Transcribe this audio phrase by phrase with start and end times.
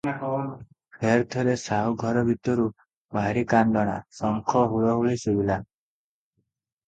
[1.01, 2.65] ଫେର୍ ଥରେ ସାହୁ ଘର ଭିତରୁ
[3.17, 5.59] ଭାରି କାନ୍ଦଣା, ଶଙ୍ଖ ହୁଳହୁଳି ଶୁଭିଲା।